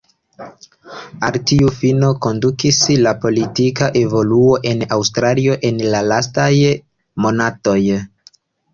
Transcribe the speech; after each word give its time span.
Al 1.27 1.37
tiu 1.51 1.69
fino 1.81 2.09
kondukis 2.27 2.81
la 3.03 3.13
politika 3.27 3.91
evoluo 4.03 4.59
en 4.73 4.83
Aŭstrio 4.99 5.61
en 5.73 5.87
la 5.95 6.05
lastaj 6.11 6.53
monatoj. 7.25 7.81